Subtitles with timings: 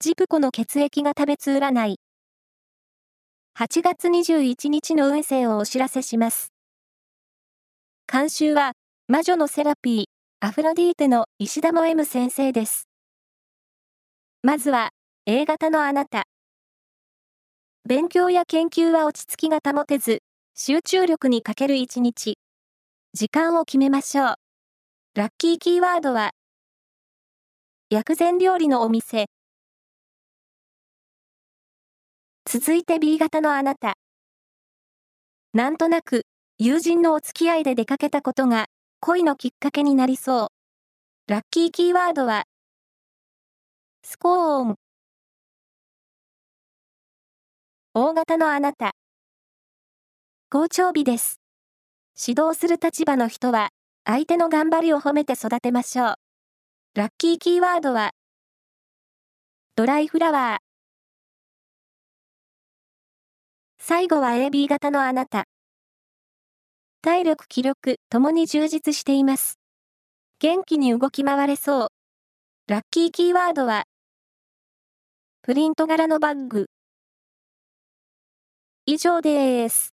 [0.00, 1.98] ジプコの血液が食べつ占い。
[3.58, 6.52] 8月21日の運勢をお知らせします。
[8.06, 8.74] 監修は、
[9.08, 10.04] 魔女のセラピー、
[10.38, 12.88] アフロディーテの石田も M 先生です。
[14.44, 14.90] まずは、
[15.26, 16.26] A 型のあなた。
[17.84, 20.20] 勉強や研究は落ち着きが保てず、
[20.54, 22.38] 集中力に欠ける一日。
[23.14, 24.34] 時間を決めましょう。
[25.16, 26.30] ラッキーキーワードは、
[27.90, 29.26] 薬膳料理のお店。
[32.50, 33.98] 続いて B 型のあなた。
[35.52, 36.22] なんとなく、
[36.56, 38.68] 友人のお付き合いで出かけたことが、
[39.00, 41.30] 恋のきっかけになりそう。
[41.30, 42.44] ラッキーキーワードは、
[44.02, 44.76] スコーン。
[47.92, 48.92] 大型のあなた。
[50.48, 51.42] 好調日です。
[52.18, 53.68] 指導する立場の人は、
[54.06, 56.14] 相手の頑張りを褒めて育てましょう。
[56.94, 58.12] ラッキーキーワードは、
[59.76, 60.67] ドライフラワー。
[63.88, 65.44] 最後は AB 型のあなた。
[67.00, 69.58] 体力気力ともに充実しています。
[70.40, 71.88] 元気に動き回れそう。
[72.66, 73.84] ラッキーキーワードは、
[75.40, 76.66] プリント柄のバッグ。
[78.84, 79.97] 以上です。